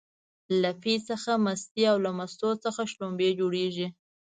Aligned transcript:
له 0.61 0.71
پی 0.81 0.95
څخه 1.07 1.31
مستې 1.45 1.83
او 1.91 1.97
له 2.05 2.11
مستو 2.17 2.49
څخه 2.63 2.81
شلومبې 2.91 3.29
جوړيږي 3.39 3.87